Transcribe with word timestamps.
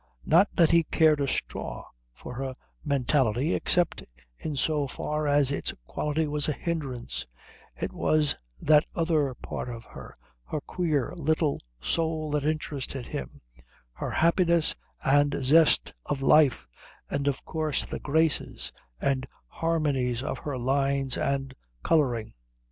Not 0.25 0.49
that 0.55 0.71
he 0.71 0.81
cared 0.83 1.21
a 1.21 1.27
straw 1.27 1.85
for 2.11 2.33
her 2.33 2.55
mentality 2.83 3.53
except 3.53 4.03
in 4.39 4.55
so 4.55 4.87
far 4.87 5.27
as 5.27 5.51
its 5.51 5.75
quality 5.85 6.25
was 6.25 6.49
a 6.49 6.53
hindrance; 6.53 7.27
it 7.79 7.93
was 7.93 8.35
that 8.59 8.83
other 8.95 9.35
part 9.35 9.69
of 9.69 9.85
her, 9.85 10.17
her 10.45 10.59
queer 10.59 11.13
little 11.17 11.59
soul 11.79 12.31
that 12.31 12.43
interested 12.45 13.09
him, 13.09 13.41
her 13.93 14.09
happiness 14.09 14.75
and 15.03 15.35
zest 15.45 15.93
of 16.07 16.23
life, 16.23 16.65
and, 17.07 17.27
of 17.27 17.45
course, 17.45 17.85
the 17.85 17.99
graces 17.99 18.71
and 18.99 19.27
harmonies 19.49 20.23
of 20.23 20.39
her 20.39 20.57
lines 20.57 21.15
and 21.15 21.53
colouring. 21.83 22.33